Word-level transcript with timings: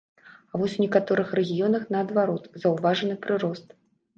А 0.51 0.61
вось 0.61 0.77
у 0.77 0.81
некаторых 0.85 1.35
рэгіёнах, 1.39 1.85
наадварот, 1.97 2.49
заўважаны 2.65 3.19
прырост. 3.27 3.67